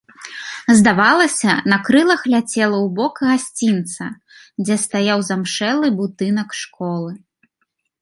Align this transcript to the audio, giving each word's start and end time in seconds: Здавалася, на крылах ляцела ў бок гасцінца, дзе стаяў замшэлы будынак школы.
Здавалася, 0.77 1.51
на 1.73 1.77
крылах 1.89 2.21
ляцела 2.35 2.77
ў 2.79 2.87
бок 3.01 3.13
гасцінца, 3.29 4.03
дзе 4.65 4.75
стаяў 4.87 5.19
замшэлы 5.31 5.87
будынак 6.03 6.49
школы. 6.65 7.11